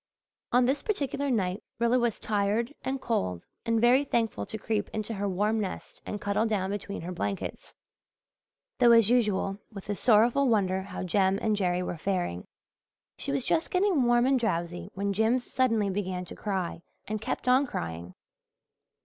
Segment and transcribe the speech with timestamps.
[0.51, 5.13] On this particular night Rilla was tired and cold and very thankful to creep into
[5.13, 7.75] her warm nest and cuddle down between her blankets,
[8.79, 12.47] though as usual with a sorrowful wonder how Jem and Jerry were faring.
[13.17, 17.47] She was just getting warm and drowsy when Jims suddenly began to cry and kept
[17.47, 18.15] on crying.